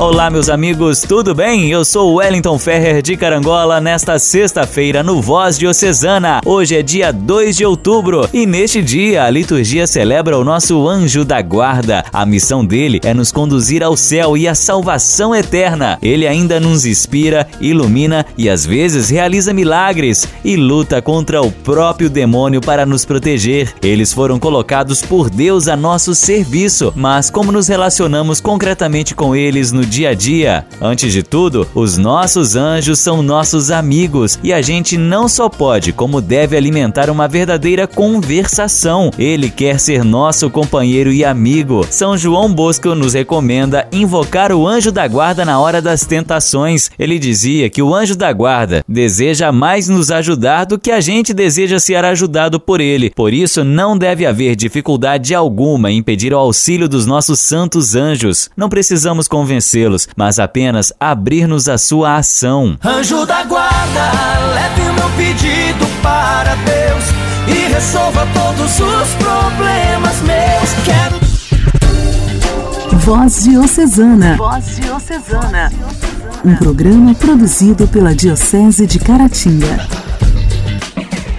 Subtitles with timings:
[0.00, 1.72] Olá, meus amigos, tudo bem?
[1.72, 6.40] Eu sou Wellington Ferrer de Carangola nesta sexta-feira no Voz Diocesana.
[6.46, 11.24] Hoje é dia 2 de outubro e neste dia a liturgia celebra o nosso anjo
[11.24, 12.04] da guarda.
[12.12, 15.98] A missão dele é nos conduzir ao céu e à salvação eterna.
[16.00, 22.08] Ele ainda nos inspira, ilumina e às vezes realiza milagres e luta contra o próprio
[22.08, 23.74] demônio para nos proteger.
[23.82, 29.72] Eles foram colocados por Deus a nosso serviço, mas como nos relacionamos concretamente com eles
[29.72, 30.66] no dia a dia.
[30.80, 35.92] Antes de tudo, os nossos anjos são nossos amigos e a gente não só pode,
[35.92, 39.10] como deve alimentar uma verdadeira conversação.
[39.18, 41.86] Ele quer ser nosso companheiro e amigo.
[41.90, 46.90] São João Bosco nos recomenda invocar o anjo da guarda na hora das tentações.
[46.98, 51.32] Ele dizia que o anjo da guarda deseja mais nos ajudar do que a gente
[51.32, 53.10] deseja ser ajudado por ele.
[53.10, 58.50] Por isso, não deve haver dificuldade alguma em pedir o auxílio dos nossos santos anjos.
[58.56, 59.26] Não precisamos
[59.78, 62.76] convencê-los, mas apenas abrir-nos à sua ação.
[62.84, 64.12] Anjo da guarda,
[64.54, 67.04] leve o meu pedido para Deus
[67.46, 70.70] e resolva todos os problemas meus.
[70.84, 71.18] Quero
[72.98, 74.36] Voz Diocesana.
[74.36, 75.72] Voz Diocesana.
[76.44, 79.88] Um programa produzido pela Diocese de Caratinga.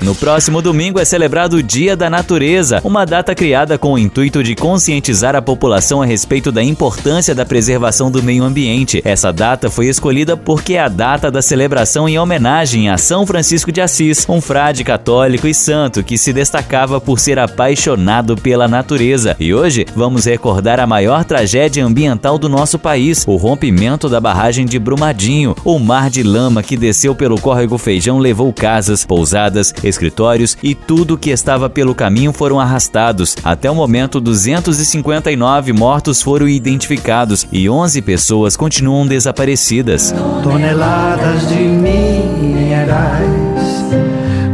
[0.01, 4.41] No próximo domingo é celebrado o Dia da Natureza, uma data criada com o intuito
[4.41, 9.01] de conscientizar a população a respeito da importância da preservação do meio ambiente.
[9.03, 13.73] Essa data foi escolhida porque é a data da celebração em homenagem a São Francisco
[13.73, 19.35] de Assis, um frade católico e santo que se destacava por ser apaixonado pela natureza.
[19.37, 24.65] E hoje vamos recordar a maior tragédia ambiental do nosso país, o rompimento da barragem
[24.65, 25.55] de Brumadinho.
[25.65, 31.17] O mar de lama que desceu pelo córrego Feijão levou casas, pousadas, escritórios e tudo
[31.17, 33.35] que estava pelo caminho foram arrastados.
[33.43, 40.13] Até o momento, 259 mortos foram identificados e 11 pessoas continuam desaparecidas.
[40.43, 42.99] Toneladas de minerais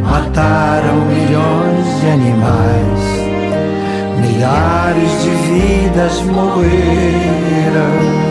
[0.01, 1.14] mataram
[4.45, 6.75] milhares de vidas morreram.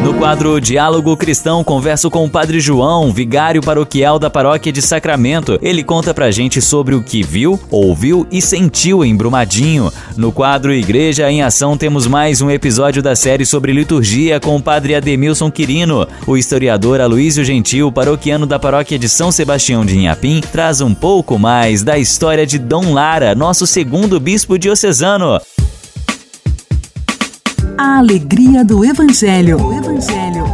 [0.05, 5.59] No quadro Diálogo Cristão, converso com o Padre João, vigário paroquial da paróquia de Sacramento.
[5.63, 9.91] Ele conta pra gente sobre o que viu, ouviu e sentiu em Brumadinho.
[10.17, 14.63] No quadro Igreja em Ação, temos mais um episódio da série sobre liturgia com o
[14.63, 16.07] Padre Ademilson Quirino.
[16.27, 21.39] O historiador Aloísio Gentil, paroquiano da paróquia de São Sebastião de Inhapim, traz um pouco
[21.39, 25.41] mais da história de Dom Lara, nosso segundo bispo diocesano.
[27.77, 29.59] A alegria do Evangelho.
[29.73, 30.45] Evangelho.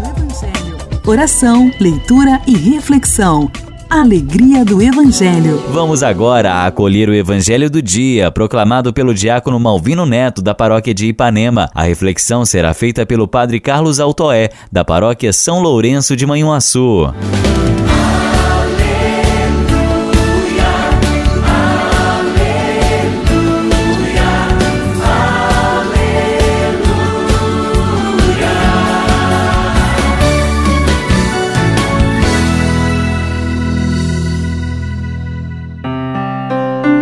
[1.06, 3.50] Oração, leitura e reflexão.
[3.90, 5.62] Alegria do Evangelho.
[5.70, 11.08] Vamos agora acolher o Evangelho do dia, proclamado pelo diácono Malvino Neto, da paróquia de
[11.08, 11.68] Ipanema.
[11.74, 17.12] A reflexão será feita pelo padre Carlos Altoé, da paróquia São Lourenço de Manhuaçu.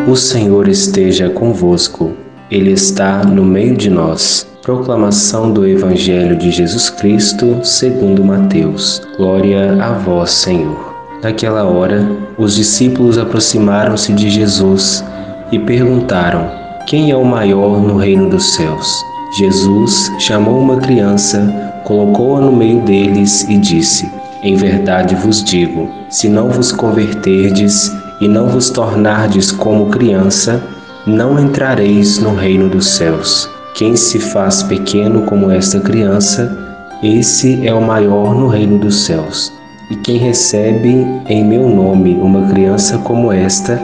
[0.09, 2.15] O Senhor esteja convosco,
[2.51, 4.49] Ele está no meio de nós.
[4.63, 9.03] Proclamação do Evangelho de Jesus Cristo, segundo Mateus.
[9.19, 10.95] Glória a vós, Senhor.
[11.23, 15.05] Naquela hora, os discípulos aproximaram-se de Jesus
[15.53, 16.51] e perguntaram:
[16.87, 18.91] Quem é o maior no reino dos céus?
[19.37, 21.39] Jesus chamou uma criança,
[21.85, 24.11] colocou-a no meio deles e disse:
[24.43, 30.63] Em verdade vos digo, se não vos converterdes e não vos tornardes como criança,
[31.07, 33.49] não entrareis no reino dos céus.
[33.75, 36.57] Quem se faz pequeno como esta criança,
[37.03, 39.53] esse é o maior no reino dos céus.
[39.91, 43.81] E quem recebe em meu nome uma criança como esta,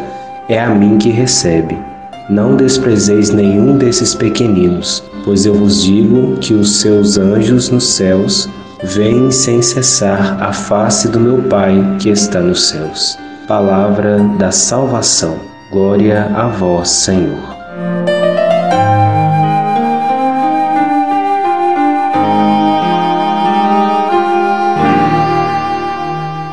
[0.48, 1.78] é a mim que recebe.
[2.28, 8.48] Não desprezeis nenhum desses pequeninos, pois eu vos digo que os seus anjos nos céus
[8.82, 13.16] veem sem cessar a face do meu Pai que está nos céus.
[13.46, 15.38] Palavra da salvação.
[15.70, 17.54] Glória a vós, Senhor.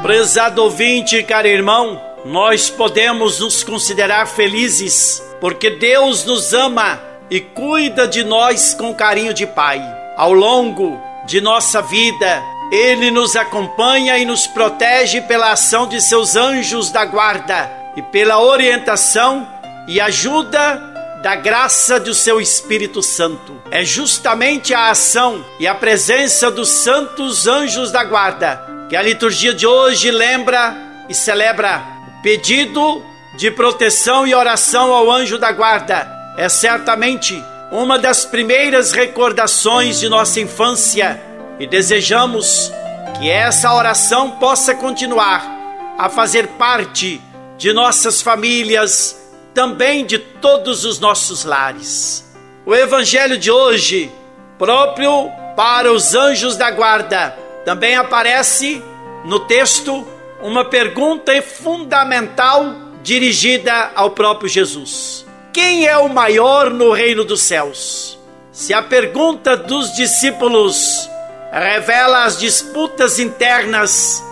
[0.04, 7.00] Prezado ouvinte, caro irmão, nós podemos nos considerar felizes porque Deus nos ama
[7.30, 9.82] e cuida de nós com carinho de Pai.
[10.18, 16.38] Ao longo de nossa vida, ele nos acompanha e nos protege pela ação de seus
[16.38, 19.46] anjos da guarda e pela orientação
[19.88, 20.90] e ajuda
[21.22, 23.62] da graça do seu Espírito Santo.
[23.70, 29.54] É justamente a ação e a presença dos santos anjos da guarda que a liturgia
[29.54, 30.76] de hoje lembra
[31.08, 31.84] e celebra.
[32.08, 33.04] O pedido
[33.38, 36.08] de proteção e oração ao anjo da guarda
[36.38, 41.22] é certamente uma das primeiras recordações de nossa infância
[41.62, 42.74] e desejamos
[43.20, 47.22] que essa oração possa continuar a fazer parte
[47.56, 49.16] de nossas famílias
[49.54, 52.26] também de todos os nossos lares.
[52.66, 54.12] O evangelho de hoje,
[54.58, 58.82] próprio para os anjos da guarda, também aparece
[59.24, 60.08] no texto
[60.42, 62.74] uma pergunta fundamental
[63.04, 68.18] dirigida ao próprio Jesus: Quem é o maior no reino dos céus?
[68.52, 71.11] Se a pergunta dos discípulos
[71.60, 74.24] revela as disputas internas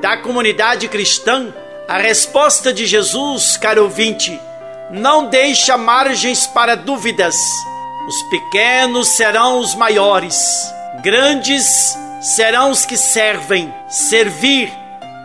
[0.00, 1.52] da comunidade cristã,
[1.88, 4.38] a resposta de Jesus, caro ouvinte,
[4.90, 7.36] não deixa margens para dúvidas.
[8.06, 10.36] Os pequenos serão os maiores,
[11.02, 13.74] grandes serão os que servem.
[13.88, 14.72] Servir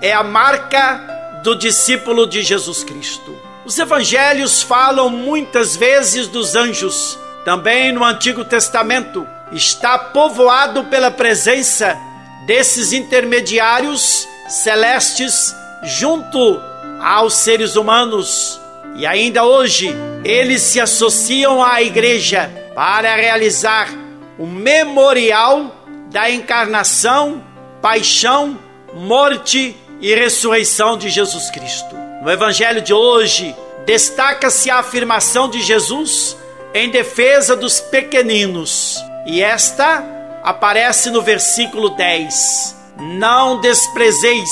[0.01, 3.37] é a marca do discípulo de Jesus Cristo.
[3.65, 7.17] Os evangelhos falam muitas vezes dos anjos.
[7.45, 11.97] Também no Antigo Testamento está povoado pela presença
[12.45, 16.61] desses intermediários celestes junto
[17.01, 18.59] aos seres humanos
[18.95, 23.89] e ainda hoje, eles se associam à igreja para realizar
[24.37, 25.75] o memorial
[26.11, 27.43] da encarnação,
[27.81, 28.57] paixão,
[28.93, 31.95] morte e ressurreição de Jesus Cristo.
[32.21, 33.55] No evangelho de hoje,
[33.85, 36.37] destaca-se a afirmação de Jesus
[36.73, 40.03] em defesa dos pequeninos, e esta
[40.43, 42.75] aparece no versículo 10.
[42.99, 44.49] Não desprezeis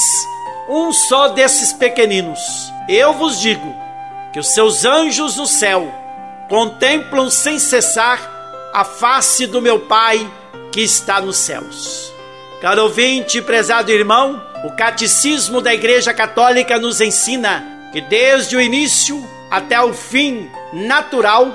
[0.70, 2.40] um só desses pequeninos.
[2.88, 3.76] Eu vos digo
[4.32, 5.94] que os seus anjos no céu
[6.50, 8.20] contemplam sem cessar
[8.74, 10.30] a face do meu Pai
[10.72, 12.12] que está nos céus.
[12.62, 19.28] Caro ouvinte, prezado irmão, o catecismo da Igreja Católica nos ensina que desde o início
[19.50, 21.52] até o fim natural,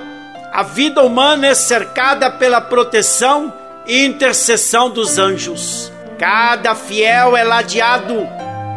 [0.56, 3.52] a vida humana é cercada pela proteção
[3.86, 5.92] e intercessão dos anjos.
[6.18, 8.26] Cada fiel é ladeado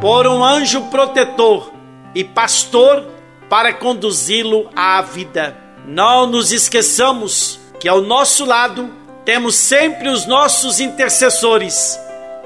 [0.01, 1.71] por um anjo protetor
[2.13, 3.07] e pastor
[3.49, 5.55] para conduzi-lo à vida.
[5.85, 8.93] Não nos esqueçamos que ao nosso lado
[9.23, 11.97] temos sempre os nossos intercessores,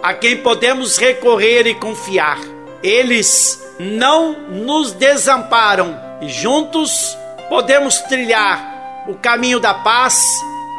[0.03, 2.38] a quem podemos recorrer e confiar.
[2.83, 7.18] Eles não nos desamparam e juntos
[7.50, 8.73] podemos trilhar
[9.07, 10.23] o caminho da paz,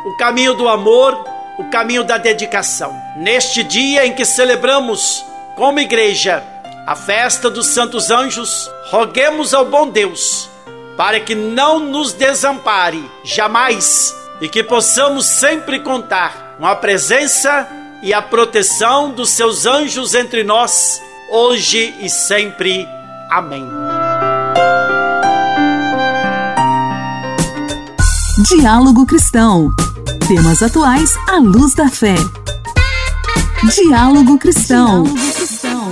[0.04, 1.24] o caminho do amor,
[1.58, 2.94] o caminho da dedicação.
[3.16, 5.24] Neste dia em que celebramos
[5.56, 6.42] como igreja
[6.86, 10.50] a festa dos santos anjos, roguemos ao bom Deus
[10.96, 17.68] para que não nos desampare jamais e que possamos sempre contar com a presença
[18.02, 22.86] e a proteção dos seus anjos entre nós, hoje e sempre.
[23.30, 23.66] Amém.
[28.49, 29.70] Diálogo Cristão.
[30.29, 32.14] Temas atuais à luz da fé.
[33.75, 35.05] Diálogo Cristão.
[35.05, 35.91] Diálogo Cristão.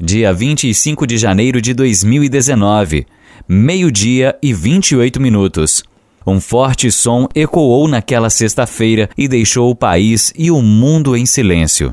[0.00, 3.06] dia 25 de janeiro de 2019,
[3.46, 5.84] meio-dia e 28 minutos.
[6.26, 11.92] Um forte som ecoou naquela sexta-feira e deixou o país e o mundo em silêncio.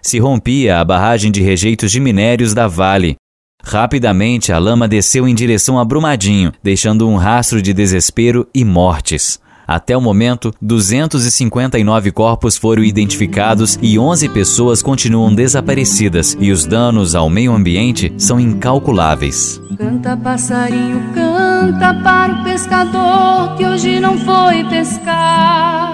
[0.00, 3.16] Se rompia a barragem de rejeitos de minérios da Vale.
[3.62, 9.40] Rapidamente a lama desceu em direção a Brumadinho, deixando um rastro de desespero e mortes.
[9.70, 17.14] Até o momento, 259 corpos foram identificados e 11 pessoas continuam desaparecidas, e os danos
[17.14, 19.62] ao meio ambiente são incalculáveis.
[19.78, 25.92] Canta passarinho, canta para o pescador que hoje não foi pescar.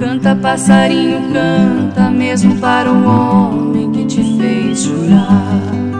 [0.00, 5.91] Canta passarinho, canta mesmo para o homem que te fez jurar.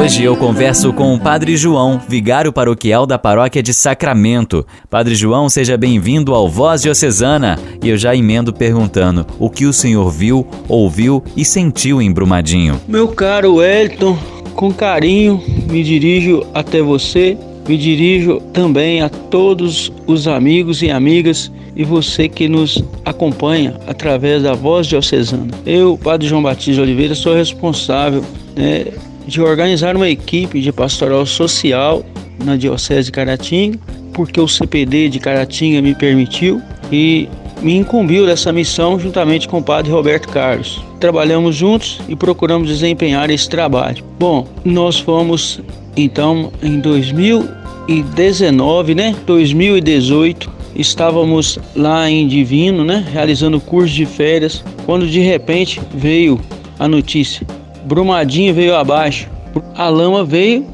[0.00, 4.66] Hoje eu converso com o Padre João, vigário paroquial da paróquia de Sacramento.
[4.90, 7.58] Padre João, seja bem-vindo ao Voz Diocesana.
[7.82, 12.80] E eu já emendo perguntando o que o senhor viu, ouviu e sentiu em Brumadinho.
[12.86, 14.16] Meu caro Elton,
[14.54, 17.36] com carinho me dirijo até você,
[17.68, 24.42] me dirijo também a todos os amigos e amigas e você que nos acompanha através
[24.42, 25.48] da Voz Diocesana.
[25.66, 28.24] Eu, Padre João Batista Oliveira, sou responsável
[28.56, 28.86] né,
[29.26, 32.04] de organizar uma equipe de pastoral social
[32.44, 33.78] na Diocese de Caratinga,
[34.12, 36.62] porque o CPD de Caratinga me permitiu
[36.92, 37.28] e
[37.60, 40.84] me incumbiu dessa missão juntamente com o padre Roberto Carlos.
[41.00, 44.04] Trabalhamos juntos e procuramos desempenhar esse trabalho.
[44.18, 45.60] Bom, nós fomos
[45.96, 49.16] então em 2019, né?
[49.26, 53.04] 2018, estávamos lá em Divino, né?
[53.12, 56.40] Realizando curso de férias, quando de repente veio
[56.78, 57.46] a notícia:
[57.84, 59.28] Brumadinho veio abaixo.
[59.76, 60.66] A lama veio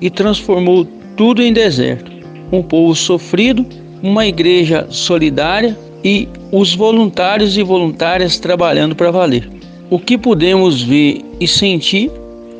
[0.00, 0.86] e transformou
[1.16, 2.10] tudo em deserto.
[2.52, 3.66] Um povo sofrido,
[4.02, 9.50] uma igreja solidária e os voluntários e voluntárias trabalhando para valer.
[9.90, 12.10] O que podemos ver e sentir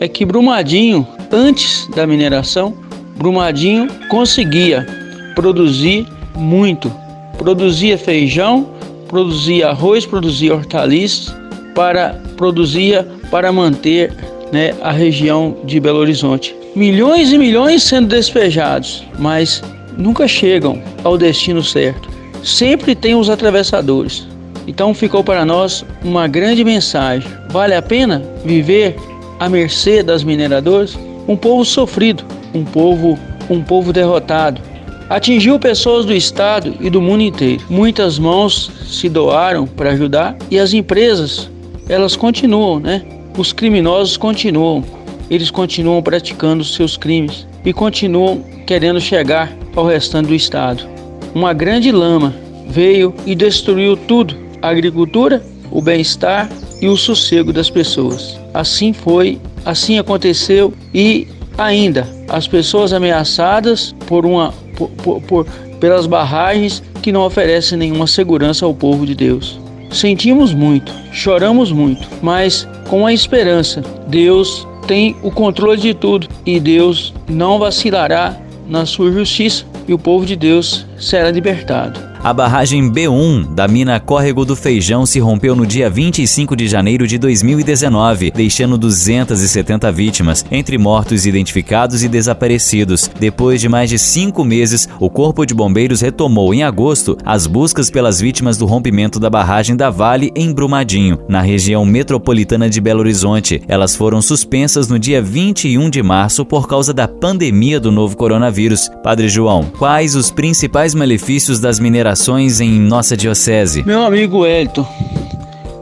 [0.01, 2.75] é que Brumadinho, antes da mineração,
[3.17, 4.87] Brumadinho conseguia
[5.35, 6.07] produzir
[6.39, 6.91] muito.
[7.37, 8.69] Produzia feijão,
[9.09, 11.35] produzia arroz, produzia hortaliças,
[11.75, 14.13] para produzia para manter
[14.53, 16.55] né, a região de Belo Horizonte.
[16.75, 19.63] Milhões e milhões sendo despejados, mas
[19.97, 24.27] nunca chegam ao destino certo sempre tem os atravessadores.
[24.67, 27.29] Então ficou para nós uma grande mensagem.
[27.51, 28.97] Vale a pena viver
[29.39, 30.99] à mercê das mineradoras?
[31.27, 33.19] Um povo sofrido, um povo,
[33.49, 34.61] um povo derrotado.
[35.09, 37.63] Atingiu pessoas do estado e do mundo inteiro.
[37.71, 41.51] Muitas mãos se doaram para ajudar e as empresas,
[41.89, 43.03] elas continuam, né?
[43.37, 44.85] Os criminosos continuam.
[45.31, 50.99] Eles continuam praticando seus crimes e continuam querendo chegar ao restante do estado
[51.35, 52.35] uma grande lama
[52.67, 56.49] veio e destruiu tudo: a agricultura, o bem-estar
[56.81, 58.39] e o sossego das pessoas.
[58.55, 64.55] Assim foi, assim aconteceu e ainda as pessoas ameaçadas por uma
[64.87, 65.47] por, por,
[65.81, 69.61] pelas barragens que não oferecem nenhuma segurança ao povo de Deus.
[69.91, 76.61] Sentimos muito, choramos muito, mas com a esperança, Deus tem o controle de tudo e
[76.61, 82.08] Deus não vacilará na sua justiça e o povo de Deus será libertado.
[82.29, 87.07] A barragem B1 da mina Córrego do Feijão se rompeu no dia 25 de janeiro
[87.07, 93.11] de 2019, deixando 270 vítimas, entre mortos identificados e desaparecidos.
[93.19, 97.91] Depois de mais de cinco meses, o Corpo de Bombeiros retomou em agosto as buscas
[97.91, 103.01] pelas vítimas do rompimento da barragem da Vale em Brumadinho, na região metropolitana de Belo
[103.01, 103.63] Horizonte.
[103.67, 108.91] Elas foram suspensas no dia 21 de março por causa da pandemia do novo coronavírus.
[109.03, 112.18] Padre João, quais os principais malefícios das minerações?
[112.61, 113.85] Em nossa diocese?
[113.85, 114.85] Meu amigo Elton,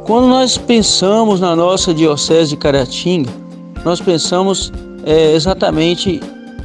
[0.05, 3.31] quando nós pensamos na nossa diocese de Caratinga,
[3.83, 4.71] nós pensamos
[5.05, 6.21] é, exatamente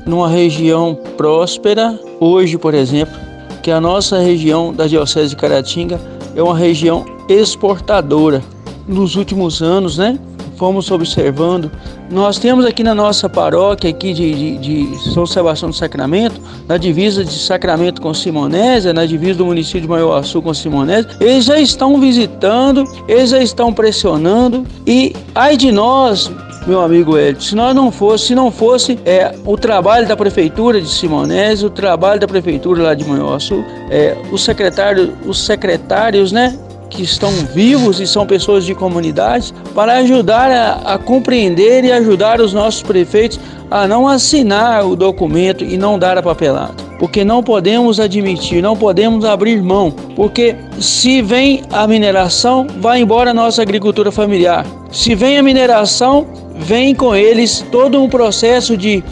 [0.05, 1.97] numa região próspera.
[2.19, 3.17] Hoje, por exemplo,
[3.63, 5.99] que a nossa região da diocese de Caratinga
[6.35, 8.43] é uma região exportadora.
[8.87, 10.19] Nos últimos anos, né?
[10.61, 11.71] Fomos observando.
[12.11, 16.77] Nós temos aqui na nossa paróquia aqui de, de, de São Sebastião do Sacramento, na
[16.77, 21.59] divisa de Sacramento com Simonésia, na divisa do município de Maiorçu com Simonésia, eles já
[21.59, 26.31] estão visitando, eles já estão pressionando e ai de nós,
[26.67, 30.79] meu amigo Hélio, se nós não fosse, se não fosse é, o trabalho da prefeitura
[30.79, 36.55] de Simonese, o trabalho da prefeitura lá de Manhuaçu, é, os secretários, os secretários, né,
[36.91, 42.39] que estão vivos e são pessoas de comunidades para ajudar a, a, compreender e ajudar
[42.41, 43.39] os nossos prefeitos
[43.71, 46.75] a não assinar o documento e não dar a papelada.
[46.99, 53.31] Porque não podemos admitir, não podemos abrir mão, porque se vem a mineração, vai embora
[53.31, 54.65] a nossa agricultura familiar.
[54.91, 59.03] Se vem a mineração, vem com eles todo um processo de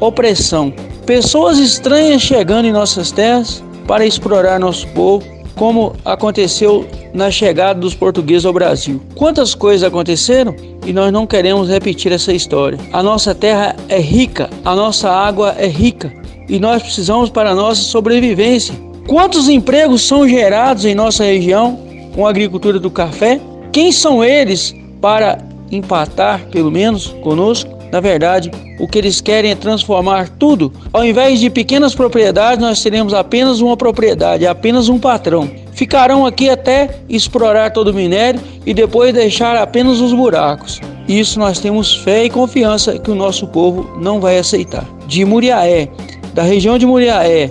[0.00, 0.74] opressão.
[1.06, 5.24] Pessoas estranhas chegando em nossas terras para explorar nosso povo,
[5.58, 9.02] como aconteceu na chegada dos portugueses ao Brasil.
[9.14, 10.54] Quantas coisas aconteceram
[10.86, 12.78] e nós não queremos repetir essa história.
[12.92, 16.12] A nossa terra é rica, a nossa água é rica
[16.48, 18.74] e nós precisamos para a nossa sobrevivência.
[19.06, 21.78] Quantos empregos são gerados em nossa região
[22.14, 23.40] com a agricultura do café?
[23.72, 25.38] Quem são eles para
[25.70, 27.77] empatar, pelo menos, conosco?
[27.90, 30.72] Na verdade, o que eles querem é transformar tudo.
[30.92, 35.50] Ao invés de pequenas propriedades, nós teremos apenas uma propriedade, apenas um patrão.
[35.72, 40.80] Ficarão aqui até explorar todo o minério e depois deixar apenas os buracos.
[41.08, 44.84] Isso nós temos fé e confiança que o nosso povo não vai aceitar.
[45.06, 45.88] De Muriaé,
[46.34, 47.50] da região de Muriaé,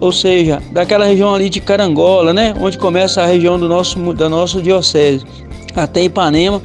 [0.00, 4.28] ou seja, daquela região ali de Carangola, né, onde começa a região do nosso da
[4.28, 5.24] nossa diocese,
[5.82, 6.62] até Ipanema,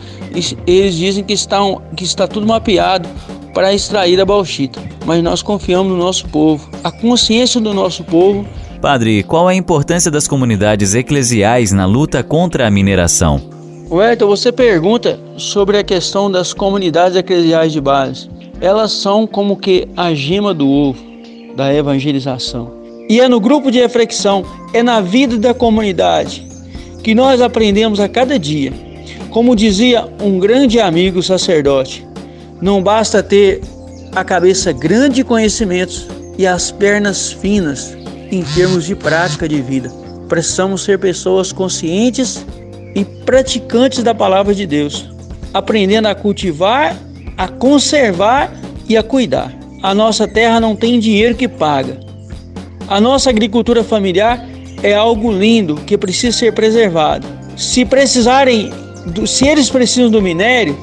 [0.65, 3.07] eles dizem que, estão, que está tudo mapeado
[3.53, 4.81] para extrair a bauxita.
[5.05, 6.69] Mas nós confiamos no nosso povo.
[6.83, 8.45] A consciência do nosso povo.
[8.81, 13.41] Padre, qual a importância das comunidades eclesiais na luta contra a mineração?
[13.89, 18.29] Wellington, você pergunta sobre a questão das comunidades eclesiais de base.
[18.59, 21.13] Elas são como que a gema do ovo
[21.55, 22.71] da evangelização.
[23.09, 24.43] E é no grupo de reflexão,
[24.73, 26.47] é na vida da comunidade
[27.03, 28.71] que nós aprendemos a cada dia.
[29.33, 32.07] Como dizia um grande amigo sacerdote,
[32.61, 33.61] não basta ter
[34.15, 37.97] a cabeça grande de conhecimentos e as pernas finas
[38.31, 39.91] em termos de prática de vida.
[40.29, 42.45] Precisamos ser pessoas conscientes
[42.93, 45.09] e praticantes da palavra de Deus,
[45.51, 46.95] aprendendo a cultivar,
[47.35, 48.53] a conservar
[48.87, 49.51] e a cuidar.
[49.81, 51.99] A nossa terra não tem dinheiro que paga.
[52.87, 54.47] A nossa agricultura familiar
[54.83, 57.25] é algo lindo que precisa ser preservado.
[57.57, 58.71] Se precisarem,
[59.25, 60.77] se eles precisam do minério,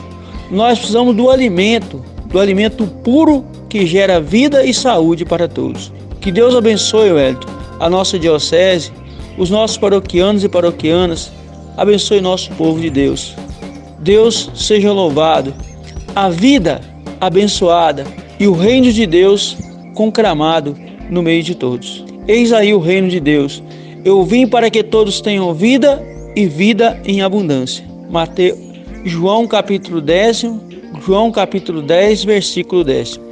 [0.50, 5.92] nós precisamos do alimento, do alimento puro que gera vida e saúde para todos.
[6.20, 7.48] Que Deus abençoe, Wellington,
[7.78, 8.92] a nossa diocese,
[9.38, 11.32] os nossos paroquianos e paroquianas,
[11.76, 13.34] abençoe nosso povo de Deus.
[13.98, 15.54] Deus seja louvado,
[16.14, 16.80] a vida
[17.20, 18.04] abençoada
[18.38, 19.56] e o reino de Deus
[19.94, 20.76] conclamado
[21.08, 22.04] no meio de todos.
[22.26, 23.62] Eis aí o reino de Deus.
[24.04, 26.02] Eu vim para que todos tenham vida
[26.34, 27.89] e vida em abundância.
[28.10, 28.58] Mateus,
[29.04, 30.44] João capítulo 10,
[31.06, 33.29] João capítulo 10, versículo 10.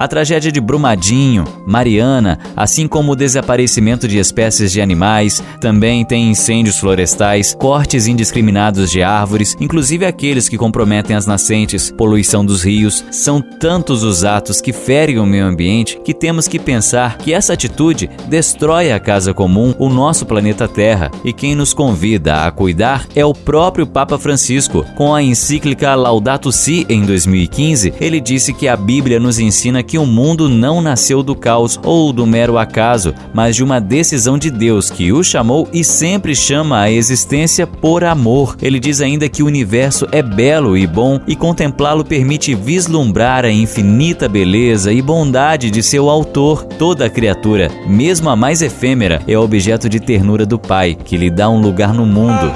[0.00, 6.30] A tragédia de Brumadinho, Mariana, assim como o desaparecimento de espécies de animais, também tem
[6.30, 13.04] incêndios florestais, cortes indiscriminados de árvores, inclusive aqueles que comprometem as nascentes, poluição dos rios.
[13.10, 17.52] São tantos os atos que ferem o meio ambiente que temos que pensar que essa
[17.52, 21.10] atitude destrói a casa comum, o nosso planeta Terra.
[21.22, 24.82] E quem nos convida a cuidar é o próprio Papa Francisco.
[24.96, 29.98] Com a encíclica Laudato Si em 2015, ele disse que a Bíblia nos ensina que
[29.98, 34.48] o mundo não nasceu do caos ou do mero acaso, mas de uma decisão de
[34.48, 38.56] Deus que o chamou e sempre chama à existência por amor.
[38.62, 43.50] Ele diz ainda que o universo é belo e bom e contemplá-lo permite vislumbrar a
[43.50, 46.62] infinita beleza e bondade de seu autor.
[46.62, 51.50] Toda criatura, mesmo a mais efêmera, é objeto de ternura do Pai, que lhe dá
[51.50, 52.52] um lugar no mundo.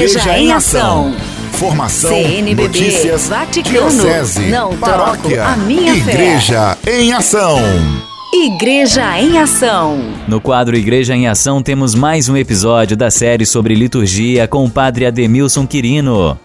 [0.00, 1.14] Igreja em Ação.
[1.52, 6.12] Formação, CNBB, notícias, Vaticano, diocese, não paróquia, a minha fé.
[6.12, 7.58] Igreja em Ação.
[8.32, 10.00] Igreja em Ação.
[10.26, 14.70] No quadro Igreja em Ação temos mais um episódio da série sobre liturgia com o
[14.70, 16.40] Padre Ademilson Quirino.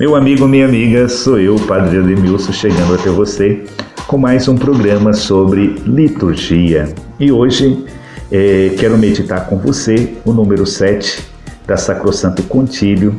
[0.00, 3.62] Meu amigo, minha amiga, sou eu, Padre Ademilson, chegando até você
[4.08, 6.92] com mais um programa sobre liturgia.
[7.20, 7.84] E hoje
[8.32, 11.30] eh, quero meditar com você o número 7
[11.72, 13.18] da Sacrosanto Contílio,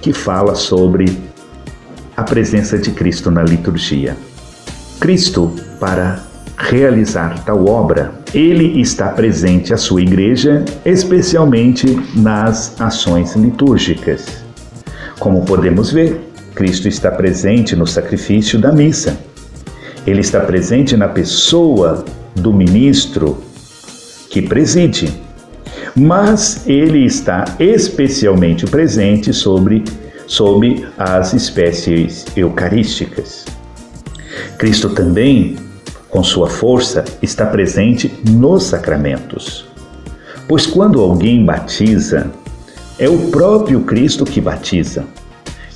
[0.00, 1.16] que fala sobre
[2.16, 4.16] a presença de Cristo na liturgia.
[4.98, 6.20] Cristo, para
[6.56, 14.42] realizar tal obra, ele está presente à sua igreja, especialmente nas ações litúrgicas.
[15.20, 19.16] Como podemos ver, Cristo está presente no sacrifício da missa.
[20.04, 23.38] Ele está presente na pessoa do ministro
[24.28, 25.21] que preside
[25.94, 29.84] mas ele está especialmente presente sobre,
[30.26, 33.44] sobre as espécies eucarísticas.
[34.58, 35.56] Cristo também,
[36.08, 39.66] com sua força, está presente nos sacramentos.
[40.48, 42.30] Pois quando alguém batiza,
[42.98, 45.04] é o próprio Cristo que batiza.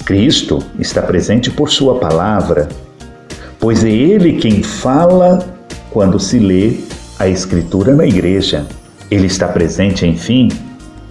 [0.05, 2.69] Cristo está presente por sua palavra,
[3.59, 5.45] pois é ele quem fala
[5.91, 6.75] quando se lê
[7.19, 8.67] a Escritura na igreja.
[9.11, 10.49] Ele está presente, enfim,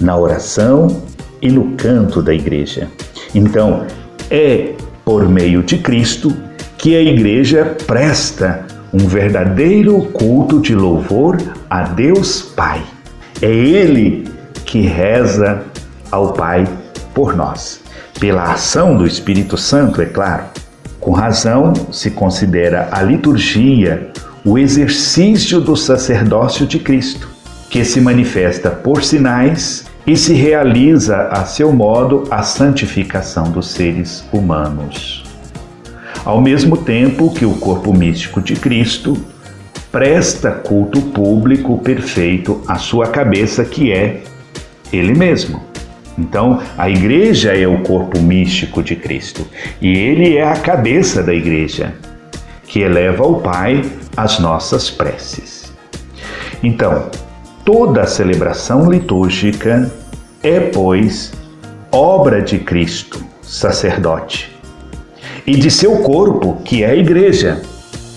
[0.01, 1.03] na oração
[1.41, 2.89] e no canto da igreja.
[3.33, 3.85] Então,
[4.29, 6.35] é por meio de Cristo
[6.77, 11.37] que a igreja presta um verdadeiro culto de louvor
[11.69, 12.83] a Deus Pai.
[13.41, 14.27] É Ele
[14.65, 15.63] que reza
[16.11, 16.67] ao Pai
[17.13, 17.81] por nós,
[18.19, 20.45] pela ação do Espírito Santo, é claro.
[20.99, 24.11] Com razão, se considera a liturgia
[24.43, 27.34] o exercício do sacerdócio de Cristo
[27.69, 34.27] que se manifesta por sinais e se realiza a seu modo a santificação dos seres
[34.31, 35.23] humanos.
[36.23, 39.17] Ao mesmo tempo que o corpo místico de Cristo
[39.91, 44.21] presta culto público perfeito à sua cabeça, que é
[44.91, 45.63] Ele mesmo.
[46.17, 49.45] Então, a igreja é o corpo místico de Cristo
[49.81, 51.93] e ele é a cabeça da igreja,
[52.65, 53.83] que eleva ao Pai
[54.15, 55.73] as nossas preces.
[56.63, 57.09] Então,
[57.65, 59.91] Toda a celebração litúrgica
[60.43, 61.33] é, pois,
[61.91, 64.55] obra de Cristo, sacerdote,
[65.47, 67.63] e de seu corpo, que é a igreja.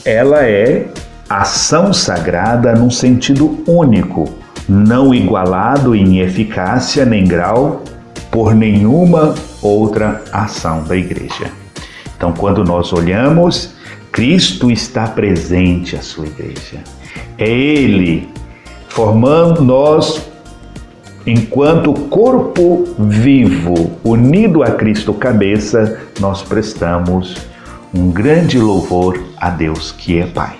[0.05, 0.89] Ela é
[1.31, 4.29] ação sagrada num sentido único,
[4.69, 7.83] não igualado em eficácia nem grau
[8.31, 11.51] por nenhuma outra ação da igreja.
[12.15, 13.75] Então, quando nós olhamos,
[14.13, 16.85] Cristo está presente à sua igreja.
[17.39, 18.29] É Ele
[18.89, 20.29] formando nós
[21.27, 27.37] enquanto corpo vivo, unido a Cristo cabeça, nós prestamos
[27.95, 30.57] um grande louvor a Deus que é Pai.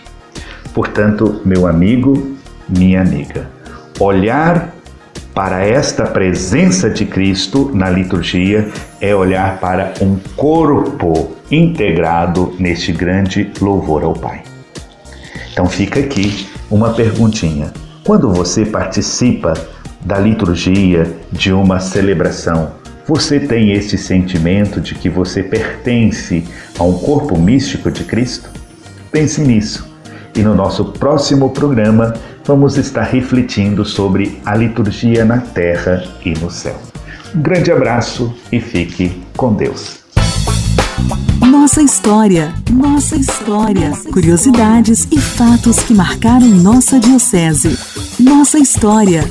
[0.75, 2.37] Portanto, meu amigo,
[2.69, 3.51] minha amiga,
[3.99, 4.75] olhar
[5.35, 8.69] para esta presença de Cristo na liturgia
[9.01, 14.43] é olhar para um corpo integrado neste grande louvor ao Pai.
[15.53, 17.73] Então fica aqui uma perguntinha.
[18.09, 19.53] Quando você participa
[20.01, 22.71] da liturgia de uma celebração,
[23.07, 26.43] você tem esse sentimento de que você pertence
[26.79, 28.49] a um corpo místico de Cristo?
[29.13, 29.95] Pense nisso.
[30.35, 32.15] E no nosso próximo programa
[32.47, 36.77] vamos estar refletindo sobre a liturgia na terra e no céu.
[37.35, 40.08] Um grande abraço e fique com Deus.
[41.41, 43.93] Nossa história, nossa história.
[44.13, 47.79] Curiosidades e fatos que marcaram nossa diocese.
[48.19, 49.25] Nossa história.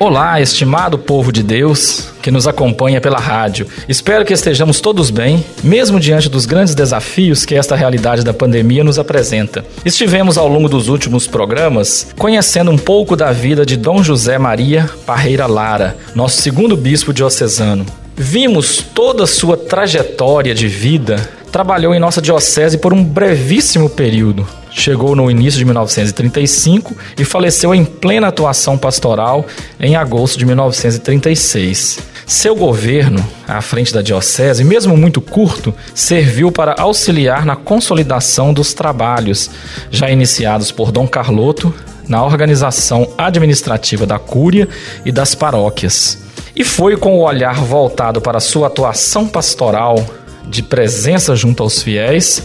[0.00, 3.66] Olá, estimado povo de Deus que nos acompanha pela rádio.
[3.88, 8.84] Espero que estejamos todos bem, mesmo diante dos grandes desafios que esta realidade da pandemia
[8.84, 9.64] nos apresenta.
[9.84, 14.88] Estivemos ao longo dos últimos programas conhecendo um pouco da vida de Dom José Maria
[15.04, 17.84] Parreira Lara, nosso segundo bispo diocesano.
[18.20, 24.44] Vimos toda a sua trajetória de vida trabalhou em nossa diocese por um brevíssimo período.
[24.72, 29.46] Chegou no início de 1935 e faleceu em plena atuação pastoral
[29.78, 32.00] em agosto de 1936.
[32.26, 38.74] Seu governo, à frente da diocese, mesmo muito curto, serviu para auxiliar na consolidação dos
[38.74, 39.48] trabalhos
[39.92, 41.72] já iniciados por Dom Carloto
[42.08, 44.68] na organização administrativa da Cúria
[45.04, 46.27] e das paróquias.
[46.58, 50.04] E foi com o olhar voltado para sua atuação pastoral
[50.44, 52.42] de presença junto aos fiéis,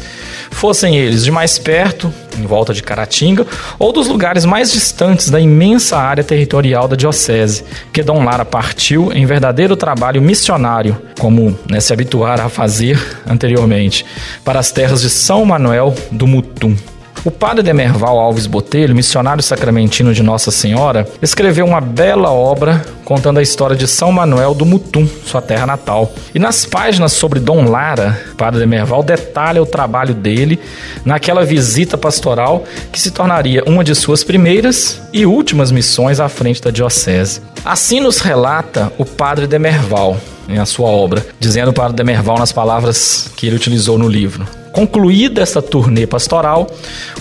[0.51, 3.47] fossem eles de mais perto, em volta de Caratinga,
[3.79, 9.11] ou dos lugares mais distantes da imensa área territorial da diocese, que Dom Lara partiu
[9.11, 14.05] em verdadeiro trabalho missionário, como né, se habituara a fazer anteriormente,
[14.45, 16.75] para as terras de São Manuel do Mutum.
[17.25, 23.37] O padre Demerval Alves Botelho, missionário sacramentino de Nossa Senhora, escreveu uma bela obra contando
[23.37, 26.11] a história de São Manuel do Mutum, sua terra natal.
[26.35, 30.59] E nas páginas sobre Dom Lara, padre Demerval detalha o trabalho dele
[31.05, 36.61] naquela visita pastoral que se tornaria uma de suas primeiras e últimas missões à frente
[36.61, 37.41] da diocese.
[37.63, 40.17] Assim nos relata o padre Demerval
[40.49, 44.45] em a sua obra, dizendo para o Demerval nas palavras que ele utilizou no livro.
[44.73, 46.67] Concluída esta turnê pastoral,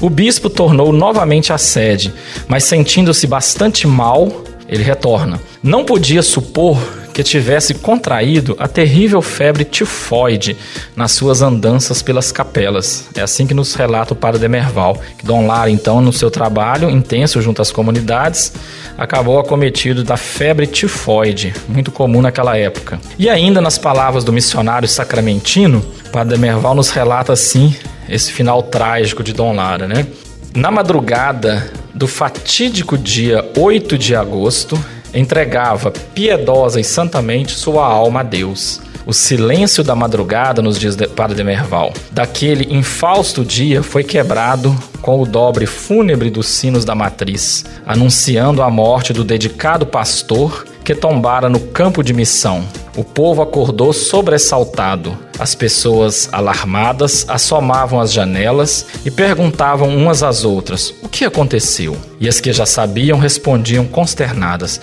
[0.00, 2.12] o bispo tornou novamente a sede,
[2.48, 4.32] mas sentindo-se bastante mal,
[4.66, 5.38] ele retorna.
[5.62, 6.78] Não podia supor
[7.12, 10.56] que tivesse contraído a terrível febre tifoide
[10.96, 13.08] nas suas andanças pelas capelas.
[13.14, 16.90] É assim que nos relata o padre Demerval, que Dom Lara, então, no seu trabalho
[16.90, 18.52] intenso junto às comunidades,
[18.96, 23.00] acabou acometido da febre tifoide, muito comum naquela época.
[23.18, 27.74] E ainda nas palavras do missionário sacramentino, o padre Demerval nos relata assim
[28.08, 30.06] esse final trágico de Dom Lara, né?
[30.54, 34.82] Na madrugada do fatídico dia 8 de agosto,
[35.14, 38.80] entregava piedosa e santamente sua alma a Deus.
[39.04, 44.76] O silêncio da madrugada, nos dias de Padre de Merval, daquele infausto dia foi quebrado
[45.00, 50.94] com o dobre fúnebre dos sinos da matriz, anunciando a morte do dedicado pastor que
[50.94, 52.64] tombara no campo de missão.
[52.96, 55.16] O povo acordou sobressaltado.
[55.38, 61.96] As pessoas, alarmadas, assomavam as janelas e perguntavam umas às outras: o que aconteceu?
[62.20, 64.80] E as que já sabiam respondiam consternadas: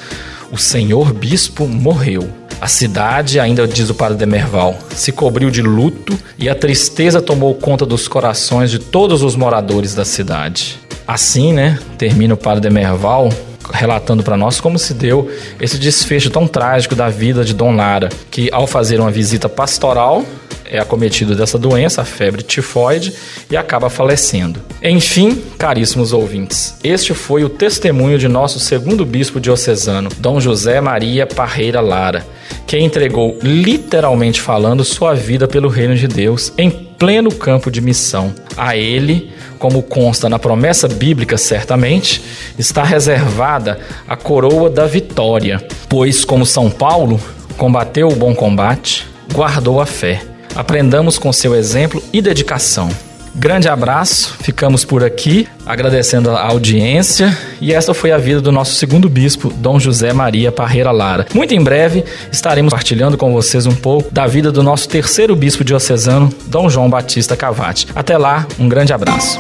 [0.51, 2.27] o senhor bispo morreu.
[2.59, 7.55] A cidade, ainda diz o padre Demerval, se cobriu de luto e a tristeza tomou
[7.55, 10.77] conta dos corações de todos os moradores da cidade.
[11.07, 13.29] Assim, né, termina o padre Demerval
[13.71, 18.09] relatando para nós como se deu esse desfecho tão trágico da vida de Dom Lara,
[18.31, 20.25] que ao fazer uma visita pastoral
[20.69, 23.13] é acometido dessa doença, a febre tifoide,
[23.49, 24.61] e acaba falecendo.
[24.83, 31.25] Enfim, caríssimos ouvintes, este foi o testemunho de nosso segundo bispo diocesano, Dom José Maria
[31.25, 32.25] Parreira Lara,
[32.67, 38.33] que entregou, literalmente falando, sua vida pelo reino de Deus em pleno campo de missão.
[38.55, 42.23] A ele, como consta na promessa bíblica, certamente,
[42.57, 47.19] está reservada a coroa da vitória, pois, como São Paulo,
[47.57, 50.21] combateu o bom combate, guardou a fé.
[50.55, 52.89] Aprendamos com seu exemplo e dedicação.
[53.35, 57.35] Grande abraço, ficamos por aqui, agradecendo a audiência.
[57.61, 61.25] E esta foi a vida do nosso segundo bispo, Dom José Maria Parreira Lara.
[61.33, 65.63] Muito em breve estaremos partilhando com vocês um pouco da vida do nosso terceiro bispo
[65.63, 67.87] diocesano, Dom João Batista Cavati.
[67.95, 69.39] Até lá, um grande abraço.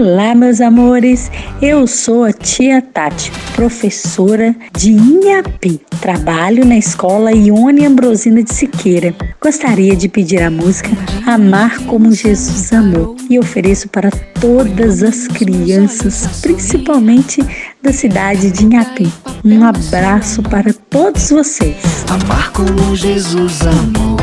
[0.00, 1.30] Olá, meus amores.
[1.60, 5.78] Eu sou a tia Tati, professora de Inhapi.
[6.00, 9.14] Trabalho na escola Ione Ambrosina de Siqueira.
[9.38, 10.88] Gostaria de pedir a música
[11.26, 14.10] Amar como Jesus amou e ofereço para
[14.40, 17.44] todas as crianças, principalmente
[17.82, 19.12] da cidade de Inhapi.
[19.44, 22.06] Um abraço para todos vocês.
[22.08, 24.16] Amar como Jesus amou,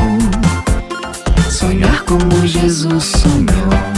[1.48, 3.97] sonhar como Jesus sonhou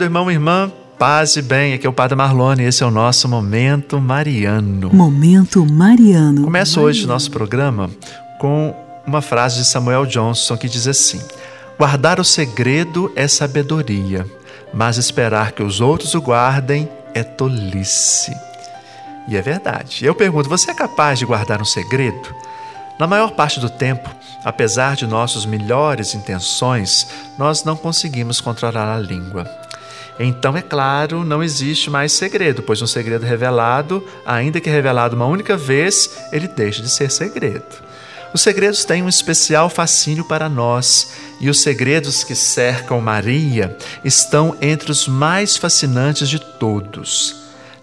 [0.00, 2.90] Amado irmão e irmã, paz e bem, aqui é o Padre Marlone, esse é o
[2.90, 4.88] nosso Momento Mariano.
[4.90, 6.44] Momento Mariano.
[6.44, 6.88] Começo Mariano.
[6.88, 7.90] hoje o nosso programa
[8.38, 8.74] com
[9.06, 11.20] uma frase de Samuel Johnson que diz assim:
[11.78, 14.26] Guardar o segredo é sabedoria,
[14.72, 18.34] mas esperar que os outros o guardem é tolice.
[19.28, 20.06] E é verdade.
[20.06, 22.34] Eu pergunto: você é capaz de guardar um segredo?
[22.98, 24.08] Na maior parte do tempo,
[24.42, 29.44] apesar de nossas melhores intenções, nós não conseguimos controlar a língua.
[30.22, 35.24] Então, é claro, não existe mais segredo, pois um segredo revelado, ainda que revelado uma
[35.24, 37.64] única vez, ele deixa de ser segredo.
[38.34, 44.54] Os segredos têm um especial fascínio para nós, e os segredos que cercam Maria estão
[44.60, 47.36] entre os mais fascinantes de todos.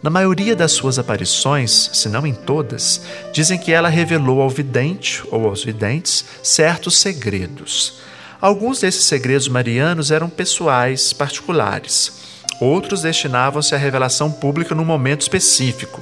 [0.03, 3.01] Na maioria das suas aparições, se não em todas,
[3.33, 7.95] dizem que ela revelou ao vidente ou aos videntes certos segredos.
[8.39, 12.26] Alguns desses segredos marianos eram pessoais, particulares.
[12.59, 16.01] Outros destinavam-se à revelação pública num momento específico.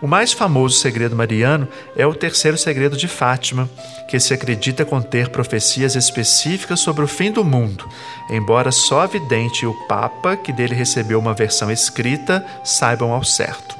[0.00, 3.68] O mais famoso segredo mariano é o terceiro segredo de Fátima,
[4.06, 7.88] que se acredita conter profecias específicas sobre o fim do mundo,
[8.30, 13.24] embora só a vidente e o Papa, que dele recebeu uma versão escrita, saibam ao
[13.24, 13.76] certo.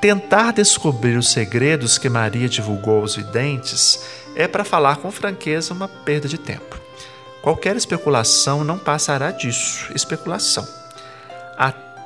[0.00, 4.00] Tentar descobrir os segredos que Maria divulgou aos videntes
[4.34, 6.76] é, para falar com franqueza, uma perda de tempo.
[7.42, 10.66] Qualquer especulação não passará disso especulação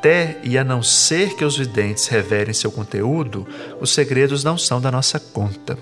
[0.02, 3.46] até e a não ser que os videntes revelem seu conteúdo,
[3.80, 5.78] os segredos não são da nossa conta.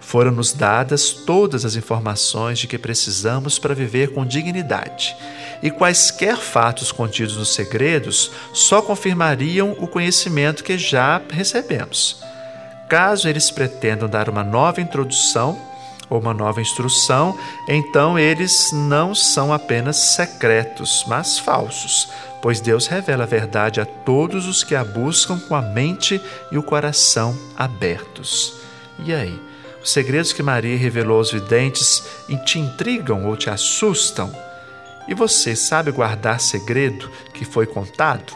[0.00, 5.16] Foram-nos dadas todas as informações de que precisamos para viver com dignidade,
[5.62, 12.20] e quaisquer fatos contidos nos segredos só confirmariam o conhecimento que já recebemos.
[12.88, 15.56] Caso eles pretendam dar uma nova introdução
[16.08, 22.08] ou uma nova instrução, então eles não são apenas secretos, mas falsos,
[22.42, 26.58] pois Deus revela a verdade a todos os que a buscam com a mente e
[26.58, 28.60] o coração abertos.
[28.98, 29.40] E aí?
[29.82, 32.04] Os segredos que Maria revelou aos videntes
[32.44, 34.30] te intrigam ou te assustam?
[35.08, 38.34] E você sabe guardar segredo que foi contado?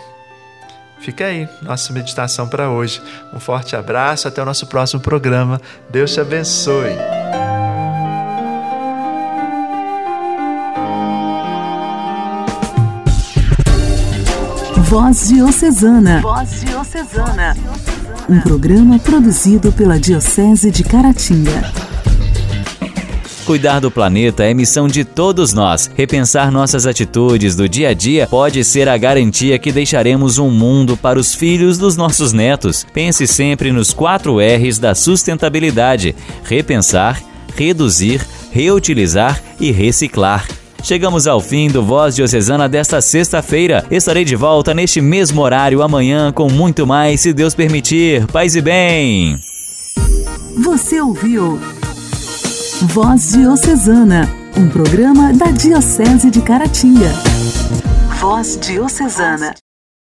[0.98, 3.02] Fica aí, nossa meditação para hoje.
[3.32, 5.60] Um forte abraço, até o nosso próximo programa.
[5.90, 7.13] Deus te abençoe.
[14.94, 16.20] Voz Diocesana.
[16.20, 17.56] Voz Diocesana.
[18.28, 21.72] Um programa produzido pela Diocese de Caratinga.
[23.44, 25.90] Cuidar do planeta é missão de todos nós.
[25.96, 30.96] Repensar nossas atitudes do dia a dia pode ser a garantia que deixaremos um mundo
[30.96, 32.86] para os filhos dos nossos netos.
[32.94, 37.20] Pense sempre nos quatro R's da sustentabilidade: repensar,
[37.56, 40.46] reduzir, reutilizar e reciclar.
[40.84, 43.86] Chegamos ao fim do Voz Diocesana desta sexta-feira.
[43.90, 48.26] Estarei de volta neste mesmo horário amanhã com muito mais, se Deus permitir.
[48.26, 49.34] Paz e bem.
[50.62, 51.58] Você ouviu
[52.82, 57.10] Voz Diocesana, um programa da Diocese de Caratinga.
[58.20, 59.54] Voz Diocesana.